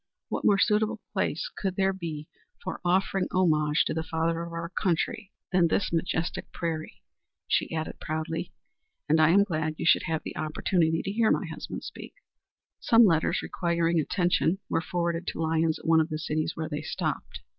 "What 0.29 0.43
more 0.45 0.57
suitable 0.57 0.99
place 1.13 1.47
could 1.57 1.75
there 1.75 1.93
be 1.93 2.27
for 2.63 2.81
offering 2.83 3.27
homage 3.31 3.85
to 3.85 3.93
the 3.93 4.01
father 4.01 4.41
of 4.41 4.51
our 4.51 4.69
country 4.69 5.31
than 5.51 5.67
this 5.67 5.93
majestic 5.93 6.51
prairie?" 6.51 7.03
She 7.47 7.71
added, 7.75 7.99
proudly, 7.99 8.51
"And 9.07 9.19
I 9.21 9.29
am 9.29 9.43
glad 9.43 9.75
you 9.77 9.85
should 9.85 10.05
have 10.07 10.23
the 10.23 10.35
opportunity 10.37 11.03
to 11.03 11.11
hear 11.11 11.29
my 11.29 11.45
husband 11.45 11.83
speak." 11.83 12.15
Some 12.79 13.05
letters 13.05 13.43
requiring 13.43 13.99
attention 13.99 14.57
were 14.69 14.81
forwarded 14.81 15.27
to 15.27 15.39
Lyons 15.39 15.77
at 15.77 15.85
one 15.85 15.99
of 16.01 16.09
the 16.09 16.17
cities 16.17 16.53
where 16.55 16.67
they 16.67 16.81
stopped. 16.81 17.41